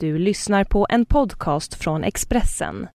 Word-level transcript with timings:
Du 0.00 0.18
lyssnar 0.18 0.64
på 0.64 0.86
en 0.90 1.06
podcast 1.06 1.74
från 1.74 2.04
Expressen. 2.04 2.88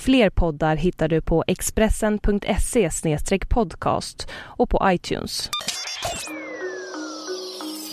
Fler 0.00 0.30
poddar 0.30 0.76
hittar 0.76 1.08
du 1.08 1.20
på 1.22 1.44
expressen.se 1.46 2.90
podcast 3.48 4.28
och 4.34 4.70
på 4.70 4.80
iTunes. 4.84 5.50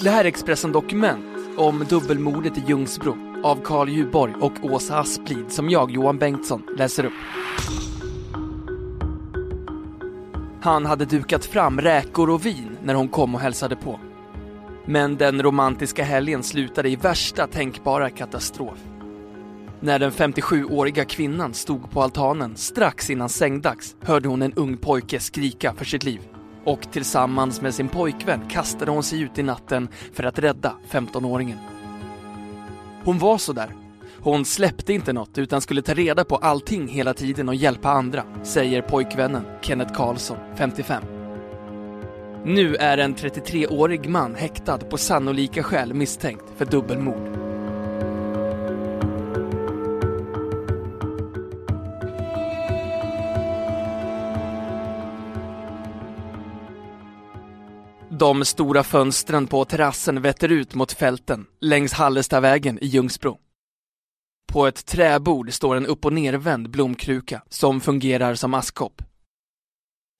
Det 0.04 0.10
här 0.10 0.24
är 0.24 0.28
Expressen 0.28 0.72
Dokument 0.72 1.26
om 1.58 1.86
dubbelmordet 1.90 2.58
i 2.58 2.64
Ljungsbro 2.68 3.42
av 3.44 3.56
Carl 3.64 3.90
Juborg 3.90 4.34
och 4.42 4.54
Åsa 4.66 5.00
Asplid 5.00 5.52
som 5.52 5.70
jag, 5.70 5.92
Johan 5.92 6.18
Bengtsson, 6.18 6.64
läser 6.78 7.06
upp. 7.06 7.14
Han 10.62 10.86
hade 10.86 11.06
dukat 11.06 11.46
fram 11.46 11.82
räkor 11.82 12.30
och 12.30 12.46
vin 12.46 12.78
när 12.84 12.94
hon 12.94 13.08
kom 13.08 13.36
och 13.36 13.42
hälsade 13.42 13.76
på. 13.76 14.00
Men 14.86 15.18
den 15.18 15.42
romantiska 15.42 16.04
helgen 16.04 16.44
slutade 16.44 16.90
i 16.90 16.96
värsta 16.96 17.48
tänkbara 17.48 18.10
katastrof. 18.10 18.78
När 19.80 20.00
den 20.00 20.12
57-åriga 20.12 21.06
kvinnan 21.06 21.54
stod 21.54 21.92
på 21.92 22.02
altanen 22.02 22.56
strax 22.56 23.10
innan 23.10 23.30
sängdags 23.30 23.96
hörde 24.02 24.28
hon 24.30 24.42
en 24.42 24.54
ung 24.54 24.78
pojke 24.78 25.20
skrika 25.20 25.74
för 25.74 25.86
sitt 25.86 26.04
liv. 26.04 26.22
Och 26.66 26.92
tillsammans 26.92 27.62
med 27.62 27.74
sin 27.74 27.88
pojkvän 27.88 28.50
kastade 28.50 28.92
hon 28.92 29.04
sig 29.04 29.22
ut 29.22 29.38
i 29.38 29.44
natten 29.44 29.88
för 30.14 30.24
att 30.24 30.40
rädda 30.40 30.74
15-åringen. 30.92 31.58
Hon 33.04 33.20
var 33.20 33.38
sådär. 33.38 33.76
Hon 34.20 34.46
släppte 34.46 34.94
inte 34.94 35.14
något 35.14 35.38
utan 35.38 35.62
skulle 35.62 35.82
ta 35.82 35.94
reda 35.94 36.26
på 36.26 36.36
allting 36.36 36.88
hela 36.88 37.14
tiden 37.14 37.50
och 37.50 37.56
hjälpa 37.56 37.90
andra, 37.90 38.24
säger 38.44 38.82
pojkvännen 38.82 39.44
Kenneth 39.62 39.94
Karlsson, 39.94 40.38
55. 40.56 41.13
Nu 42.46 42.76
är 42.76 42.98
en 42.98 43.16
33-årig 43.16 44.10
man 44.10 44.36
häktad 44.36 44.78
på 44.78 44.98
sannolika 44.98 45.64
skäl 45.64 45.94
misstänkt 45.94 46.44
för 46.58 46.66
dubbelmord. 46.66 47.44
De 58.10 58.46
stora 58.46 58.84
fönstren 58.84 59.48
på 59.48 59.66
terrassen 59.66 60.22
vetter 60.22 60.52
ut 60.52 60.76
mot 60.76 60.92
fälten 60.92 61.46
längs 61.62 61.94
Hallestavägen 61.94 62.80
i 62.82 62.86
Ljungsbro. 62.86 63.38
På 64.54 64.68
ett 64.68 64.86
träbord 64.86 65.54
står 65.54 65.76
en 65.76 65.86
upp 65.86 66.06
och 66.06 66.14
nervänd 66.14 66.70
blomkruka 66.70 67.42
som 67.50 67.82
fungerar 67.82 68.36
som 68.36 68.54
askkopp. 68.54 69.02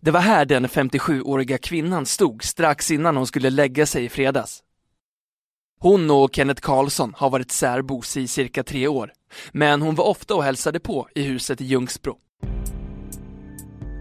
Det 0.04 0.12
var 0.12 0.20
här 0.20 0.46
den 0.46 0.68
57-åriga 0.68 1.58
kvinnan 1.58 2.06
stod 2.06 2.44
strax 2.44 2.92
innan 2.92 3.18
hon 3.18 3.28
skulle 3.28 3.50
lägga 3.50 3.86
sig 3.86 4.06
i 4.06 4.10
fredags. 4.10 4.64
Hon 5.80 6.12
och 6.12 6.30
Kenneth 6.36 6.62
Karlsson 6.62 7.14
har 7.18 7.30
varit 7.30 7.52
särbos 7.52 8.18
i 8.18 8.28
cirka 8.28 8.64
tre 8.64 8.88
år, 8.88 9.12
men 9.52 9.82
hon 9.82 9.96
var 9.96 10.06
ofta 10.06 10.36
och 10.36 10.44
hälsade 10.44 10.80
på 10.80 11.08
i 11.16 11.24
huset 11.24 11.62
i 11.62 11.66
Ljungsbro. 11.66 12.18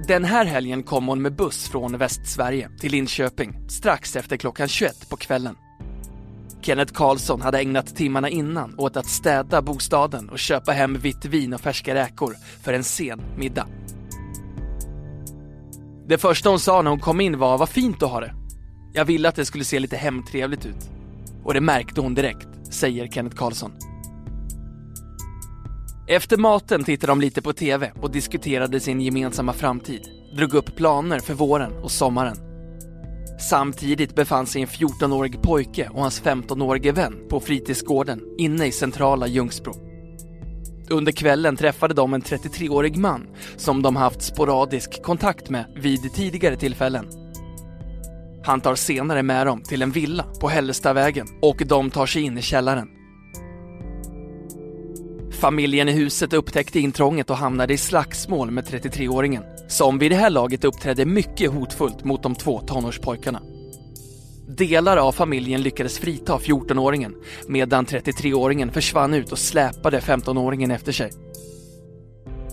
Den 0.08 0.24
här 0.24 0.44
helgen 0.44 0.82
kom 0.82 1.06
hon 1.06 1.22
med 1.22 1.36
buss 1.36 1.68
från 1.68 1.98
Västsverige 1.98 2.70
till 2.80 2.92
Linköping 2.92 3.70
strax 3.70 4.16
efter 4.16 4.36
klockan 4.36 4.68
21 4.68 5.08
på 5.10 5.16
kvällen. 5.16 5.56
Kenneth 6.62 6.92
Karlsson 6.92 7.42
hade 7.42 7.58
ägnat 7.58 7.96
timmarna 7.96 8.28
innan 8.28 8.74
åt 8.78 8.96
att 8.96 9.08
städa 9.08 9.62
bostaden 9.62 10.28
och 10.28 10.38
köpa 10.38 10.72
hem 10.72 10.98
vitt 10.98 11.24
vin 11.24 11.54
och 11.54 11.60
färska 11.60 11.94
räkor 11.94 12.36
för 12.62 12.72
en 12.72 12.84
sen 12.84 13.22
middag. 13.36 13.66
Det 16.12 16.18
första 16.18 16.48
hon 16.48 16.60
sa 16.60 16.82
när 16.82 16.90
hon 16.90 17.00
kom 17.00 17.20
in 17.20 17.38
var 17.38 17.58
vad 17.58 17.68
fint 17.68 18.02
att 18.02 18.10
ha 18.10 18.20
det. 18.20 18.34
Jag 18.92 19.04
ville 19.04 19.28
att 19.28 19.34
det 19.34 19.44
skulle 19.44 19.64
se 19.64 19.78
lite 19.78 19.96
hemtrevligt 19.96 20.66
ut. 20.66 20.90
Och 21.44 21.54
det 21.54 21.60
märkte 21.60 22.00
hon 22.00 22.14
direkt, 22.14 22.48
säger 22.70 23.08
Kenneth 23.08 23.36
Karlsson. 23.36 23.72
Efter 26.08 26.36
maten 26.36 26.84
tittade 26.84 27.10
de 27.10 27.20
lite 27.20 27.42
på 27.42 27.52
TV 27.52 27.92
och 28.00 28.10
diskuterade 28.10 28.80
sin 28.80 29.00
gemensamma 29.00 29.52
framtid. 29.52 30.08
Drog 30.36 30.54
upp 30.54 30.76
planer 30.76 31.18
för 31.18 31.34
våren 31.34 31.72
och 31.82 31.90
sommaren. 31.90 32.36
Samtidigt 33.50 34.14
befann 34.14 34.46
sig 34.46 34.62
en 34.62 34.68
14-årig 34.68 35.42
pojke 35.42 35.88
och 35.92 36.02
hans 36.02 36.22
15-årige 36.22 36.92
vän 36.92 37.14
på 37.30 37.40
fritidsgården 37.40 38.20
inne 38.38 38.66
i 38.66 38.72
centrala 38.72 39.26
Ljungsbro. 39.26 39.91
Under 40.90 41.12
kvällen 41.12 41.56
träffade 41.56 41.94
de 41.94 42.14
en 42.14 42.22
33-årig 42.22 42.96
man 42.96 43.26
som 43.56 43.82
de 43.82 43.96
haft 43.96 44.22
sporadisk 44.22 45.02
kontakt 45.02 45.50
med 45.50 45.64
vid 45.76 46.14
tidigare 46.14 46.56
tillfällen. 46.56 47.08
Han 48.44 48.60
tar 48.60 48.74
senare 48.74 49.22
med 49.22 49.46
dem 49.46 49.62
till 49.62 49.82
en 49.82 49.90
villa 49.90 50.24
på 50.40 50.48
Hällestavägen 50.48 51.26
och 51.42 51.62
de 51.66 51.90
tar 51.90 52.06
sig 52.06 52.22
in 52.22 52.38
i 52.38 52.42
källaren. 52.42 52.88
Familjen 55.30 55.88
i 55.88 55.92
huset 55.92 56.32
upptäckte 56.32 56.80
intrånget 56.80 57.30
och 57.30 57.36
hamnade 57.36 57.74
i 57.74 57.78
slagsmål 57.78 58.50
med 58.50 58.64
33-åringen 58.64 59.42
som 59.68 59.98
vid 59.98 60.10
det 60.10 60.16
här 60.16 60.30
laget 60.30 60.64
uppträdde 60.64 61.06
mycket 61.06 61.50
hotfullt 61.50 62.04
mot 62.04 62.22
de 62.22 62.34
två 62.34 62.60
tonårspojkarna. 62.60 63.40
Delar 64.48 64.96
av 64.96 65.12
familjen 65.12 65.62
lyckades 65.62 65.98
frita 65.98 66.38
14-åringen 66.38 67.14
medan 67.48 67.86
33-åringen 67.86 68.72
försvann 68.72 69.14
ut 69.14 69.32
och 69.32 69.38
släpade 69.38 70.00
15-åringen 70.00 70.74
efter 70.74 70.92
sig. 70.92 71.12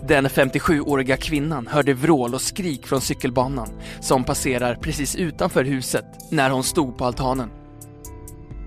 Den 0.07 0.27
57-åriga 0.27 1.17
kvinnan 1.17 1.67
hörde 1.67 1.93
vrål 1.93 2.33
och 2.33 2.41
skrik 2.41 2.87
från 2.87 3.01
cykelbanan 3.01 3.69
som 4.01 4.23
passerar 4.23 4.75
precis 4.75 5.15
utanför 5.15 5.63
huset 5.63 6.05
när 6.31 6.49
hon 6.49 6.63
stod 6.63 6.97
på 6.97 7.05
altanen. 7.05 7.49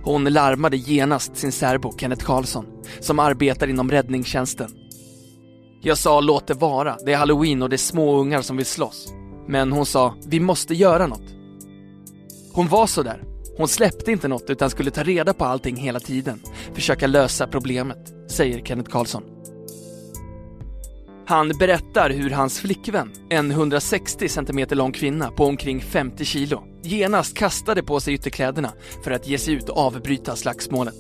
Hon 0.05 0.25
larmade 0.25 0.77
genast 0.77 1.37
sin 1.37 1.53
särbo 1.53 1.99
Kenneth 1.99 2.25
Karlsson 2.25 2.67
som 3.01 3.19
arbetar 3.19 3.69
inom 3.69 3.91
räddningstjänsten. 3.91 4.71
Jag 5.83 5.99
sa 5.99 6.21
låt 6.21 6.47
det 6.47 6.55
vara, 6.55 6.97
det 7.05 7.13
är 7.13 7.17
halloween 7.17 7.63
och 7.63 7.69
det 7.69 7.77
är 7.77 7.79
små 7.79 8.21
ungar 8.21 8.43
som 8.43 8.57
vill 8.57 8.67
slåss. 8.67 9.13
Men 9.49 9.73
hon 9.73 9.87
sa, 9.87 10.15
vi 10.27 10.41
måste 10.41 10.75
göra 10.75 11.07
något. 11.07 11.42
Hon 12.55 12.69
var 12.69 12.87
så 12.87 13.03
där. 13.03 13.23
Hon 13.57 13.69
släppte 13.69 14.13
inte 14.13 14.29
något 14.29 14.51
utan 14.51 14.71
skulle 14.71 14.91
ta 14.91 15.03
reda 15.03 15.35
på 15.35 15.45
allting 15.45 15.77
hela 15.77 16.01
tiden. 16.01 16.43
Försöka 16.75 17.07
lösa 17.07 17.47
problemet, 17.47 18.13
säger 18.29 18.65
Kenneth 18.65 18.91
Karlsson. 18.91 19.23
Han 21.27 21.49
berättar 21.59 22.11
hur 22.11 22.31
hans 22.31 22.61
flickvän, 22.61 23.13
en 23.31 23.51
160 23.51 24.29
cm 24.29 24.67
lång 24.71 24.93
kvinna 24.93 25.31
på 25.31 25.47
omkring 25.47 25.81
50 25.81 26.25
kilo, 26.25 26.63
genast 26.83 27.37
kastade 27.37 27.83
på 27.83 28.01
sig 28.01 28.15
ytterkläderna 28.15 28.73
för 29.05 29.11
att 29.11 29.29
ge 29.29 29.39
sig 29.39 29.55
ut 29.55 29.69
och 29.69 29.79
avbryta 29.79 30.37
slagsmålet. 30.37 30.95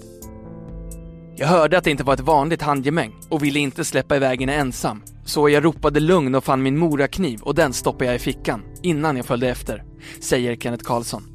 Jag 1.36 1.46
hörde 1.46 1.78
att 1.78 1.84
det 1.84 1.90
inte 1.90 2.04
var 2.04 2.14
ett 2.14 2.20
vanligt 2.20 2.62
handgemäng 2.62 3.14
och 3.28 3.42
ville 3.42 3.58
inte 3.58 3.84
släppa 3.84 4.16
iväg 4.16 4.40
henne 4.40 4.54
ensam. 4.54 5.02
Så 5.24 5.48
jag 5.48 5.64
ropade 5.64 6.00
lugn 6.00 6.34
och 6.34 6.44
fann 6.44 6.62
min 6.62 6.78
morakniv 6.78 7.40
och 7.42 7.54
den 7.54 7.72
stoppade 7.72 8.04
jag 8.04 8.14
i 8.14 8.18
fickan 8.18 8.62
innan 8.82 9.16
jag 9.16 9.26
följde 9.26 9.48
efter, 9.48 9.84
säger 10.20 10.56
Kenneth 10.56 10.84
Karlsson. 10.84 11.31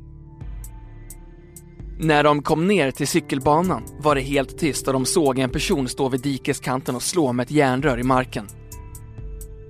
När 2.00 2.24
de 2.24 2.41
kom 2.41 2.68
ner 2.68 2.91
till 2.91 3.08
cykelbanan 3.08 3.84
var 4.00 4.16
det 4.16 4.22
helt 4.22 4.58
tyst 4.58 4.88
och 4.88 4.94
de 4.94 5.06
såg 5.06 5.40
en 5.40 5.50
person 5.50 5.88
stå 5.88 6.09
vid 6.09 6.22
dikeskanten 6.22 6.96
och 6.96 7.03
slå 7.03 7.34
med 7.34 7.44
ett 7.44 7.52
järnrör 7.52 8.00
i 8.00 8.03
marken. 8.03 8.47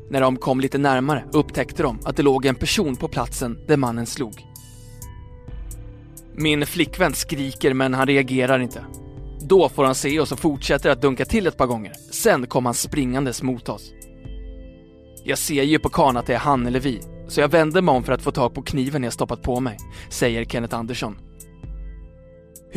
När 0.09 0.21
de 0.21 0.37
kom 0.37 0.59
lite 0.59 0.77
närmare 0.77 1.25
upptäckte 1.33 1.83
de 1.83 1.99
att 2.03 2.15
det 2.15 2.23
låg 2.23 2.45
en 2.45 2.55
person 2.55 2.95
på 2.95 3.07
platsen 3.07 3.59
där 3.67 3.77
mannen 3.77 4.05
slog. 4.05 4.45
Min 6.35 6.65
flickvän 6.65 7.13
skriker 7.13 7.73
men 7.73 7.93
han 7.93 8.07
reagerar 8.07 8.59
inte. 8.59 8.85
Då 9.41 9.69
får 9.69 9.85
han 9.85 9.95
se 9.95 10.19
oss 10.19 10.31
och 10.31 10.39
fortsätter 10.39 10.89
att 10.89 11.01
dunka 11.01 11.25
till 11.25 11.47
ett 11.47 11.57
par 11.57 11.67
gånger. 11.67 11.93
Sen 12.11 12.47
kom 12.47 12.65
han 12.65 12.73
springandes 12.73 13.43
mot 13.43 13.69
oss. 13.69 13.93
Jag 15.23 15.37
ser 15.37 15.63
ju 15.63 15.79
på 15.79 15.89
karln 15.89 16.17
att 16.17 16.25
det 16.25 16.33
är 16.33 16.39
han 16.39 16.67
eller 16.67 16.79
vi, 16.79 17.01
så 17.27 17.41
jag 17.41 17.47
vänder 17.47 17.81
mig 17.81 17.95
om 17.95 18.03
för 18.03 18.13
att 18.13 18.21
få 18.21 18.31
tag 18.31 18.53
på 18.53 18.61
kniven 18.61 19.03
jag 19.03 19.13
stoppat 19.13 19.41
på 19.41 19.59
mig, 19.59 19.77
säger 20.09 20.45
Kenneth 20.45 20.75
Andersson. 20.75 21.17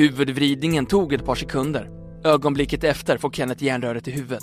Huvudvridningen 0.01 0.87
tog 0.87 1.13
ett 1.13 1.25
par 1.25 1.35
sekunder. 1.35 1.91
Ögonblicket 2.25 2.85
efter 2.85 3.19
får 3.19 3.31
Kenneth 3.31 3.65
järnröret 3.65 4.09
i 4.09 4.11
huvudet. 4.11 4.43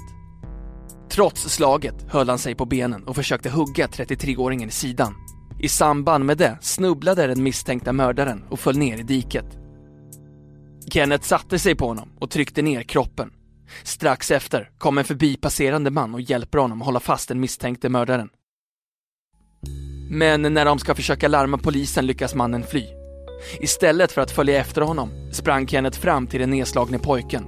Trots 1.11 1.49
slaget 1.49 2.05
höll 2.09 2.29
han 2.29 2.39
sig 2.39 2.55
på 2.55 2.65
benen 2.65 3.03
och 3.03 3.15
försökte 3.15 3.49
hugga 3.49 3.87
33-åringen 3.87 4.67
i 4.67 4.71
sidan. 4.71 5.13
I 5.59 5.69
samband 5.69 6.25
med 6.25 6.37
det 6.37 6.57
snubblade 6.61 7.27
den 7.27 7.43
misstänkta 7.43 7.93
mördaren 7.93 8.43
och 8.49 8.59
föll 8.59 8.77
ner 8.77 8.97
i 8.97 9.03
diket. 9.03 9.45
Kenneth 10.91 11.25
satte 11.25 11.59
sig 11.59 11.75
på 11.75 11.87
honom 11.87 12.09
och 12.19 12.29
tryckte 12.29 12.61
ner 12.61 12.83
kroppen. 12.83 13.31
Strax 13.83 14.31
efter 14.31 14.71
kom 14.77 14.97
en 14.97 15.05
förbipasserande 15.05 15.91
man 15.91 16.13
och 16.13 16.21
hjälper 16.21 16.57
honom 16.57 16.81
hålla 16.81 16.99
fast 16.99 17.27
den 17.27 17.39
misstänkte 17.39 17.89
mördaren. 17.89 18.29
Men 20.09 20.41
när 20.41 20.65
de 20.65 20.79
ska 20.79 20.95
försöka 20.95 21.27
larma 21.27 21.57
polisen 21.57 22.05
lyckas 22.05 22.35
mannen 22.35 22.63
fly. 22.63 22.96
Istället 23.59 24.11
för 24.11 24.21
att 24.21 24.31
följa 24.31 24.59
efter 24.59 24.81
honom 24.81 25.09
sprang 25.31 25.67
Kenneth 25.67 25.99
fram 25.99 26.27
till 26.27 26.39
den 26.39 26.49
nedslagne 26.49 26.99
pojken. 26.99 27.45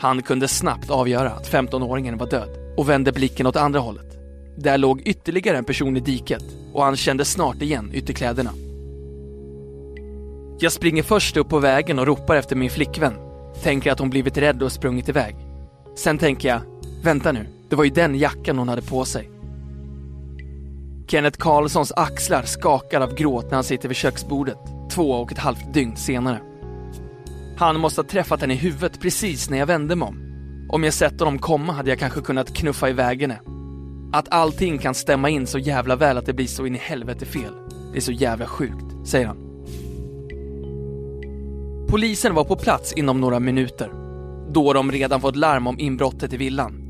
Han 0.00 0.22
kunde 0.22 0.48
snabbt 0.48 0.90
avgöra 0.90 1.30
att 1.30 1.52
15-åringen 1.52 2.18
var 2.18 2.26
död 2.26 2.48
och 2.76 2.88
vände 2.88 3.12
blicken 3.12 3.46
åt 3.46 3.56
andra 3.56 3.80
hållet. 3.80 4.18
Där 4.56 4.78
låg 4.78 5.00
ytterligare 5.00 5.58
en 5.58 5.64
person 5.64 5.96
i 5.96 6.00
diket 6.00 6.44
och 6.72 6.84
han 6.84 6.96
kände 6.96 7.24
snart 7.24 7.62
igen 7.62 7.90
ytterkläderna. 7.94 8.50
Jag 10.58 10.72
springer 10.72 11.02
först 11.02 11.36
upp 11.36 11.48
på 11.48 11.58
vägen 11.58 11.98
och 11.98 12.06
ropar 12.06 12.36
efter 12.36 12.56
min 12.56 12.70
flickvän. 12.70 13.14
Tänker 13.62 13.92
att 13.92 13.98
hon 13.98 14.10
blivit 14.10 14.38
rädd 14.38 14.62
och 14.62 14.72
sprungit 14.72 15.08
iväg. 15.08 15.36
Sen 15.96 16.18
tänker 16.18 16.48
jag, 16.48 16.60
vänta 17.02 17.32
nu, 17.32 17.46
det 17.68 17.76
var 17.76 17.84
ju 17.84 17.90
den 17.90 18.18
jackan 18.18 18.58
hon 18.58 18.68
hade 18.68 18.82
på 18.82 19.04
sig. 19.04 19.30
Kenneth 21.08 21.38
Karlssons 21.38 21.92
axlar 21.92 22.42
skakar 22.42 23.00
av 23.00 23.14
gråt 23.14 23.44
när 23.44 23.54
han 23.54 23.64
sitter 23.64 23.88
vid 23.88 23.96
köksbordet, 23.96 24.58
två 24.90 25.10
och 25.10 25.32
ett 25.32 25.38
halvt 25.38 25.74
dygn 25.74 25.96
senare. 25.96 26.40
Han 27.56 27.80
måste 27.80 28.00
ha 28.00 28.08
träffat 28.08 28.40
henne 28.40 28.54
i 28.54 28.56
huvudet 28.56 29.00
precis 29.00 29.50
när 29.50 29.58
jag 29.58 29.66
vände 29.66 29.96
mig 29.96 30.08
om. 30.08 30.22
Om 30.68 30.84
jag 30.84 30.94
sett 30.94 31.20
honom 31.20 31.38
komma 31.38 31.72
hade 31.72 31.90
jag 31.90 31.98
kanske 31.98 32.20
kunnat 32.20 32.54
knuffa 32.54 32.88
iväg 32.88 33.20
henne. 33.20 33.40
Att 34.12 34.32
allting 34.34 34.78
kan 34.78 34.94
stämma 34.94 35.30
in 35.30 35.46
så 35.46 35.58
jävla 35.58 35.96
väl 35.96 36.18
att 36.18 36.26
det 36.26 36.32
blir 36.32 36.46
så 36.46 36.66
in 36.66 36.74
i 36.74 36.78
helvete 36.78 37.26
fel. 37.26 37.52
Det 37.92 37.98
är 37.98 38.02
så 38.02 38.12
jävla 38.12 38.46
sjukt, 38.46 39.08
säger 39.08 39.26
han. 39.26 39.36
Polisen 41.88 42.34
var 42.34 42.44
på 42.44 42.56
plats 42.56 42.92
inom 42.92 43.20
några 43.20 43.40
minuter. 43.40 43.90
Då 44.52 44.72
de 44.72 44.92
redan 44.92 45.20
fått 45.20 45.36
larm 45.36 45.66
om 45.66 45.78
inbrottet 45.78 46.32
i 46.32 46.36
villan. 46.36 46.82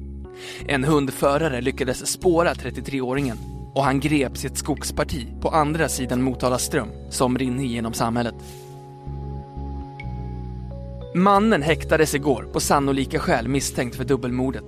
En 0.67 0.85
hundförare 0.85 1.61
lyckades 1.61 2.07
spåra 2.07 2.55
33-åringen 2.55 3.56
och 3.77 3.85
han 3.85 4.01
greps 4.01 4.45
i 4.45 4.47
ett 4.47 4.59
skogsparti 4.59 5.27
på 5.41 5.49
andra 5.49 5.89
sidan 5.89 6.23
Motala 6.23 6.59
ström 6.59 6.89
som 7.11 7.39
rinner 7.39 7.65
genom 7.65 7.93
samhället. 7.93 8.35
Mannen 11.15 11.63
häktades 11.63 12.15
igår 12.15 12.49
på 12.53 12.61
sannolika 12.61 13.19
skäl 13.19 13.49
misstänkt 13.49 13.97
för 13.97 14.05
dubbelmordet. 14.05 14.65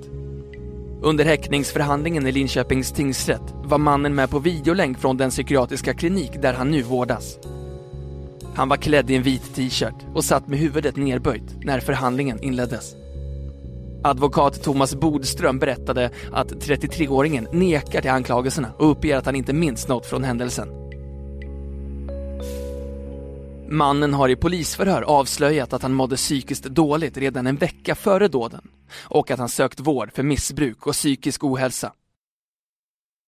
Under 1.03 1.25
häktningsförhandlingen 1.25 2.27
i 2.27 2.33
Linköpings 2.33 2.93
tingsrätt 2.93 3.55
var 3.55 3.79
mannen 3.79 4.15
med 4.15 4.31
på 4.31 4.39
videolänk 4.39 4.99
från 4.99 5.17
den 5.17 5.31
psykiatriska 5.31 5.95
klinik 5.95 6.33
där 6.43 6.55
han 6.55 6.71
nu 6.71 6.83
vårdas. 6.83 7.39
Han 8.55 8.69
var 8.69 8.77
klädd 8.77 9.11
i 9.11 9.17
en 9.17 9.23
vit 9.23 9.55
t-shirt 9.55 10.07
och 10.15 10.25
satt 10.25 10.49
med 10.49 10.59
huvudet 10.59 10.97
nerböjt 10.97 11.65
när 11.65 11.81
förhandlingen 11.81 12.43
inleddes. 12.43 12.95
Advokat 14.03 14.63
Thomas 14.63 14.95
Bodström 14.95 15.59
berättade 15.59 16.11
att 16.33 16.53
33-åringen 16.53 17.49
nekar 17.53 18.01
till 18.01 18.11
anklagelserna 18.11 18.73
och 18.79 18.91
uppger 18.91 19.17
att 19.17 19.27
han 19.27 19.37
inte 19.37 19.53
minns 19.53 19.89
något 19.89 20.07
från 20.07 20.25
händelsen. 20.25 20.69
Mannen 23.71 24.15
har 24.15 24.29
i 24.29 24.37
polisförhör 24.37 25.03
avslöjat 25.03 25.73
att 25.73 25.83
han 25.83 25.93
mådde 25.93 26.17
psykiskt 26.17 26.65
dåligt 26.65 27.17
redan 27.17 27.47
en 27.47 27.57
vecka 27.57 27.95
före 27.95 28.29
dåden 28.29 28.69
och 29.03 29.31
att 29.31 29.39
han 29.39 29.49
sökt 29.49 29.81
vård 29.81 30.13
för 30.13 30.23
missbruk 30.23 30.87
och 30.87 30.93
psykisk 30.93 31.45
ohälsa. 31.45 31.93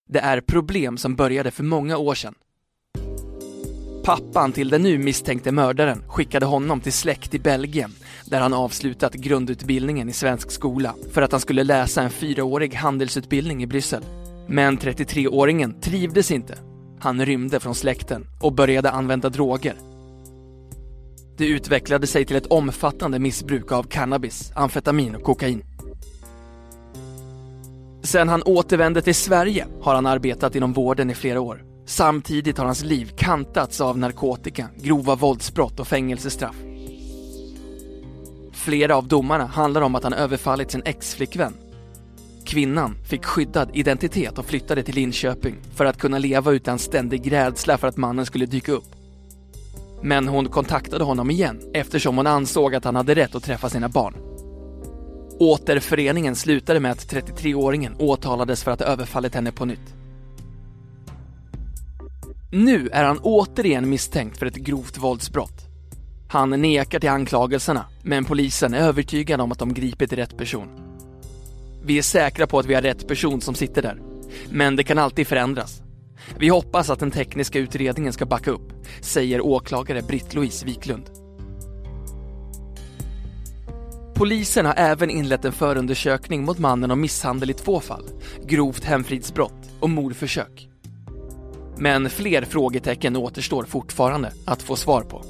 Det 0.08 0.20
är 0.20 0.40
problem 0.40 0.96
som 0.96 1.16
började 1.16 1.50
för 1.50 1.62
många 1.62 1.96
år 1.96 2.14
sedan. 2.14 2.34
Pappan 4.04 4.52
till 4.52 4.68
den 4.68 4.82
nu 4.82 4.98
misstänkte 4.98 5.52
mördaren 5.52 6.02
skickade 6.08 6.46
honom 6.46 6.80
till 6.80 6.92
släkt 6.92 7.34
i 7.34 7.38
Belgien 7.38 7.92
där 8.24 8.40
han 8.40 8.54
avslutat 8.54 9.14
grundutbildningen 9.14 10.08
i 10.08 10.12
svensk 10.12 10.50
skola 10.50 10.94
för 11.12 11.22
att 11.22 11.32
han 11.32 11.40
skulle 11.40 11.64
läsa 11.64 12.02
en 12.02 12.10
fyraårig 12.10 12.74
handelsutbildning 12.74 13.62
i 13.62 13.66
Bryssel. 13.66 14.02
Men 14.46 14.78
33-åringen 14.78 15.80
trivdes 15.80 16.30
inte. 16.30 16.58
Han 17.00 17.26
rymde 17.26 17.60
från 17.60 17.74
släkten 17.74 18.26
och 18.40 18.52
började 18.52 18.90
använda 18.90 19.28
droger 19.28 19.74
det 21.40 21.46
utvecklade 21.46 22.06
sig 22.06 22.24
till 22.24 22.36
ett 22.36 22.46
omfattande 22.46 23.18
missbruk 23.18 23.72
av 23.72 23.82
cannabis, 23.82 24.52
amfetamin 24.54 25.14
och 25.14 25.22
kokain. 25.22 25.62
Sen 28.02 28.28
han 28.28 28.42
återvände 28.42 29.02
till 29.02 29.14
Sverige 29.14 29.66
har 29.80 29.94
han 29.94 30.06
arbetat 30.06 30.56
inom 30.56 30.72
vården 30.72 31.10
i 31.10 31.14
flera 31.14 31.40
år. 31.40 31.69
Samtidigt 31.86 32.58
har 32.58 32.64
hans 32.64 32.84
liv 32.84 33.12
kantats 33.16 33.80
av 33.80 33.98
narkotika, 33.98 34.68
grova 34.76 35.14
våldsbrott 35.14 35.80
och 35.80 35.88
fängelsestraff. 35.88 36.56
Flera 38.52 38.96
av 38.96 39.08
domarna 39.08 39.46
handlar 39.46 39.80
om 39.80 39.94
att 39.94 40.04
han 40.04 40.12
överfallit 40.12 40.70
sin 40.70 40.82
ex-flickvän. 40.84 41.54
Kvinnan 42.44 42.96
fick 43.04 43.24
skyddad 43.24 43.70
identitet 43.72 44.38
och 44.38 44.46
flyttade 44.46 44.82
till 44.82 44.94
Linköping 44.94 45.56
för 45.74 45.84
att 45.84 45.98
kunna 45.98 46.18
leva 46.18 46.52
utan 46.52 46.78
ständig 46.78 47.32
rädsla 47.32 47.78
för 47.78 47.88
att 47.88 47.96
mannen 47.96 48.26
skulle 48.26 48.46
dyka 48.46 48.72
upp. 48.72 48.94
Men 50.02 50.28
hon 50.28 50.48
kontaktade 50.48 51.04
honom 51.04 51.30
igen 51.30 51.60
eftersom 51.74 52.16
hon 52.16 52.26
ansåg 52.26 52.74
att 52.74 52.84
han 52.84 52.96
hade 52.96 53.14
rätt 53.14 53.34
att 53.34 53.44
träffa 53.44 53.68
sina 53.68 53.88
barn. 53.88 54.14
Återföreningen 55.38 56.36
slutade 56.36 56.80
med 56.80 56.92
att 56.92 57.12
33-åringen 57.12 57.96
åtalades 57.98 58.62
för 58.62 58.70
att 58.70 58.80
ha 58.80 58.86
överfallit 58.86 59.34
henne 59.34 59.52
på 59.52 59.64
nytt. 59.64 59.94
Nu 62.52 62.88
är 62.88 63.04
han 63.04 63.18
återigen 63.18 63.88
misstänkt 63.88 64.38
för 64.38 64.46
ett 64.46 64.54
grovt 64.54 64.98
våldsbrott. 64.98 65.66
Han 66.28 66.50
nekar 66.50 67.00
till 67.00 67.08
anklagelserna, 67.08 67.84
men 68.02 68.24
polisen 68.24 68.74
är 68.74 68.78
övertygad 68.78 69.40
om 69.40 69.52
att 69.52 69.58
de 69.58 69.74
gripit 69.74 70.12
rätt 70.12 70.36
person. 70.36 70.68
Vi 71.84 71.98
är 71.98 72.02
säkra 72.02 72.46
på 72.46 72.58
att 72.58 72.66
vi 72.66 72.74
har 72.74 72.82
rätt 72.82 73.08
person 73.08 73.40
som 73.40 73.54
sitter 73.54 73.82
där, 73.82 74.02
men 74.50 74.76
det 74.76 74.84
kan 74.84 74.98
alltid 74.98 75.26
förändras. 75.26 75.82
Vi 76.38 76.48
hoppas 76.48 76.90
att 76.90 76.98
den 77.00 77.10
tekniska 77.10 77.58
utredningen 77.58 78.12
ska 78.12 78.26
backa 78.26 78.50
upp, 78.50 78.72
säger 79.00 79.40
åklagare 79.40 80.02
Britt-Louise 80.02 80.66
Wiklund. 80.66 81.10
Polisen 84.14 84.66
har 84.66 84.74
även 84.76 85.10
inlett 85.10 85.44
en 85.44 85.52
förundersökning 85.52 86.44
mot 86.44 86.58
mannen 86.58 86.90
om 86.90 87.00
misshandel 87.00 87.50
i 87.50 87.54
två 87.54 87.80
fall, 87.80 88.04
grovt 88.46 88.84
hemfridsbrott 88.84 89.70
och 89.80 89.90
mordförsök. 89.90 90.69
Men 91.80 92.10
fler 92.10 92.42
frågetecken 92.42 93.16
återstår 93.16 93.64
fortfarande 93.64 94.32
att 94.44 94.62
få 94.62 94.76
svar 94.76 95.02
på. 95.02 95.24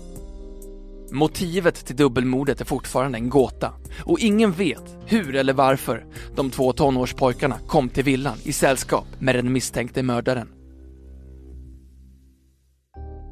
Motivet 1.13 1.87
till 1.87 1.97
dubbelmordet 1.97 2.61
är 2.61 2.65
fortfarande 2.65 3.19
en 3.19 3.29
gåta 3.29 3.73
och 4.05 4.19
ingen 4.19 4.53
vet 4.53 4.97
hur 5.07 5.37
eller 5.37 5.53
varför 5.53 6.07
de 6.37 6.51
två 6.51 6.73
tonårspojkarna 6.73 7.59
kom 7.67 7.89
till 7.89 8.05
villan 8.05 8.37
i 8.45 8.53
sällskap 8.53 9.07
med 9.19 9.35
den 9.35 9.53
misstänkte 9.53 10.03
mördaren. 10.03 10.49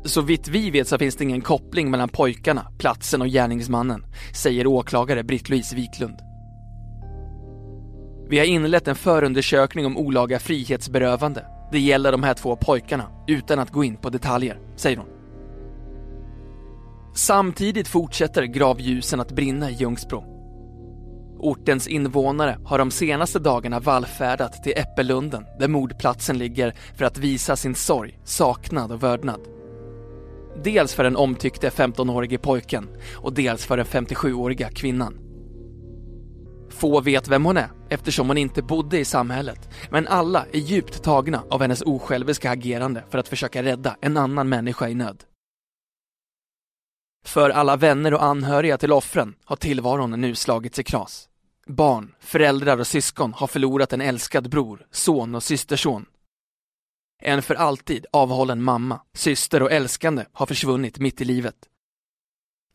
Så 0.05 0.21
vitt 0.21 0.49
vi 0.49 0.71
vet 0.71 0.89
så 0.89 0.99
finns 0.99 1.17
det 1.17 1.25
ingen 1.25 1.41
koppling 1.41 1.91
mellan 1.91 2.09
pojkarna, 2.09 2.67
platsen 2.79 3.23
och 3.23 3.29
gärningsmannen, 3.29 4.07
säger 4.35 4.67
åklagare 4.67 5.23
Britt-Louise 5.23 5.77
Wiklund. 5.77 6.19
Vi 8.29 8.39
har 8.39 8.47
inlett 8.47 8.89
en 8.89 8.97
förundersökning 8.97 9.87
om 9.87 9.97
olaga 9.97 10.39
frihetsberövande. 10.39 11.58
Det 11.73 11.79
gäller 11.79 12.13
de 12.13 12.23
här 12.23 12.35
två 12.35 12.57
pojkarna, 12.57 13.05
utan 13.27 13.59
att 13.59 13.71
gå 13.71 13.85
in 13.85 13.97
på 13.97 14.11
detaljer, 14.11 14.61
säger 14.77 14.97
hon. 14.97 15.09
Samtidigt 17.15 17.89
fortsätter 17.89 18.43
gravljusen 18.43 19.21
att 19.21 19.33
brinna 19.33 19.71
i 19.71 19.75
Ljungsbro. 19.75 20.25
Ortens 21.39 21.89
invånare 21.89 22.59
har 22.65 22.79
de 22.79 22.91
senaste 22.91 23.39
dagarna 23.39 23.81
vallfärdat 23.81 24.63
till 24.63 24.73
Äppellunden 24.77 25.45
där 25.59 25.69
mordplatsen 25.69 26.39
ligger 26.39 26.75
för 26.95 27.05
att 27.05 27.19
visa 27.19 27.57
sin 27.57 27.75
sorg, 27.75 28.19
saknad 28.25 28.93
och 28.93 29.03
vördnad. 29.03 29.41
Dels 30.65 30.95
för 30.95 31.05
den 31.05 31.17
omtyckte 31.17 31.69
15-årige 31.69 32.39
pojken 32.39 32.89
och 33.15 33.33
dels 33.33 33.67
för 33.67 33.77
den 33.77 33.87
57-åriga 33.87 34.71
kvinnan. 34.71 35.28
Få 36.79 37.01
vet 37.01 37.29
vem 37.29 37.45
hon 37.45 37.57
är 37.57 37.71
eftersom 37.89 38.29
hon 38.29 38.39
inte 38.39 38.63
bodde 38.63 38.99
i 38.99 39.05
samhället, 39.05 39.69
men 39.91 40.09
alla 40.09 40.47
är 40.53 40.59
djupt 40.59 41.03
tagna 41.03 41.43
av 41.51 41.61
hennes 41.61 41.83
osjälviska 41.83 42.51
agerande 42.51 43.05
för 43.11 43.19
att 43.19 43.29
försöka 43.29 43.63
rädda 43.63 43.97
en 44.01 44.17
annan 44.17 44.49
människa 44.49 44.89
i 44.89 44.95
nöd. 44.95 45.25
För 47.27 47.51
alla 47.51 47.77
vänner 47.77 48.15
och 48.15 48.23
anhöriga 48.23 48.79
till 48.79 48.93
offren 48.93 49.35
har 49.45 49.57
tillvaron 49.57 50.21
nu 50.21 50.35
slagits 50.35 50.79
i 50.79 50.85
kras. 50.85 51.29
Barn, 51.67 52.15
föräldrar 52.21 52.79
och 52.79 52.87
syskon 52.87 53.33
har 53.33 53.47
förlorat 53.47 53.93
en 53.93 54.01
älskad 54.01 54.51
bror, 54.51 54.87
son 54.91 55.35
och 55.35 55.43
systerson 55.43 56.07
en 57.23 57.43
för 57.43 57.55
alltid 57.55 58.07
avhållen 58.13 58.63
mamma, 58.63 59.01
syster 59.15 59.63
och 59.63 59.73
älskande 59.73 60.25
har 60.33 60.47
försvunnit 60.47 60.99
mitt 60.99 61.21
i 61.21 61.25
livet. 61.25 61.55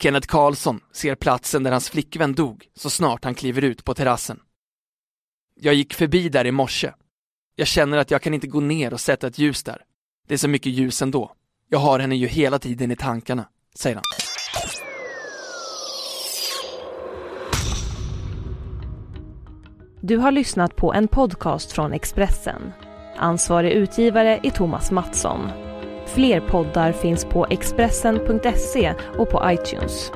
Kenneth 0.01 0.27
Karlsson 0.27 0.79
ser 0.91 1.15
platsen 1.15 1.63
där 1.63 1.71
hans 1.71 1.89
flickvän 1.89 2.33
dog 2.33 2.65
så 2.75 2.89
snart 2.89 3.23
han 3.23 3.35
kliver 3.35 3.61
ut 3.61 3.83
på 3.83 3.93
terrassen. 3.93 4.39
Jag 5.55 5.73
gick 5.73 5.93
förbi 5.93 6.29
där 6.29 6.45
i 6.45 6.51
morse. 6.51 6.93
Jag 7.55 7.67
känner 7.67 7.97
att 7.97 8.11
jag 8.11 8.21
kan 8.21 8.33
inte 8.33 8.47
gå 8.47 8.59
ner 8.59 8.93
och 8.93 8.99
sätta 8.99 9.27
ett 9.27 9.39
ljus 9.39 9.63
där. 9.63 9.81
Det 10.27 10.33
är 10.33 10.37
så 10.37 10.47
mycket 10.47 10.71
ljus 10.71 11.01
ändå. 11.01 11.31
Jag 11.69 11.79
har 11.79 11.99
henne 11.99 12.15
ju 12.15 12.27
hela 12.27 12.59
tiden 12.59 12.91
i 12.91 12.95
tankarna, 12.95 13.45
säger 13.75 13.95
han. 13.95 14.03
Du 20.01 20.17
har 20.17 20.31
lyssnat 20.31 20.75
på 20.75 20.93
en 20.93 21.07
podcast 21.07 21.71
från 21.71 21.93
Expressen. 21.93 22.71
Ansvarig 23.17 23.71
utgivare 23.71 24.39
är 24.43 24.49
Thomas 24.49 24.91
Mattsson. 24.91 25.72
Fler 26.13 26.39
poddar 26.39 26.91
finns 26.91 27.25
på 27.25 27.45
Expressen.se 27.49 28.93
och 29.17 29.29
på 29.29 29.41
iTunes. 29.45 30.11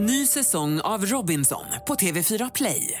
Ny 0.00 0.26
säsong 0.26 0.80
av 0.80 1.06
Robinson 1.06 1.64
på 1.86 1.94
TV4 1.94 2.50
Play. 2.54 3.00